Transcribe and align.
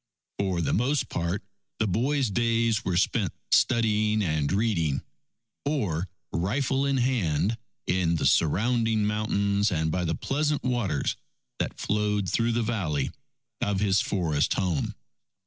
For 0.39 0.61
the 0.61 0.73
most 0.73 1.09
part, 1.09 1.43
the 1.77 1.85
boy's 1.85 2.31
days 2.31 2.83
were 2.83 2.97
spent 2.97 3.33
studying 3.51 4.23
and 4.23 4.51
reading, 4.51 5.03
or 5.63 6.09
rifle 6.33 6.87
in 6.87 6.97
hand, 6.97 7.55
in 7.85 8.15
the 8.15 8.25
surrounding 8.25 9.05
mountains 9.05 9.71
and 9.71 9.91
by 9.91 10.05
the 10.05 10.15
pleasant 10.15 10.63
waters 10.63 11.17
that 11.59 11.79
flowed 11.79 12.27
through 12.27 12.53
the 12.53 12.63
valley 12.63 13.11
of 13.61 13.79
his 13.79 14.01
forest 14.01 14.55
home. 14.55 14.95